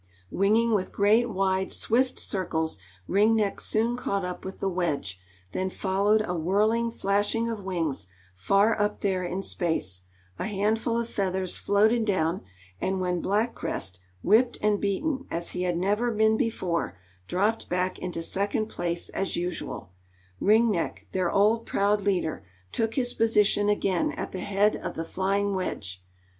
[0.31, 5.19] Winging with great, wide, swift circles Ring Neck soon caught up with the wedge,
[5.51, 10.01] then followed a whirling, flashing of wings, far up there in space;
[10.39, 12.41] a handful of feathers floated down,
[12.81, 16.97] and when Black Crest, whipped and beaten as he had never been before,
[17.27, 19.91] dropped back into second place as usual,
[20.39, 25.05] Ring Neck, their old proud leader, took his position again at the head of the
[25.05, 26.03] flying wedge.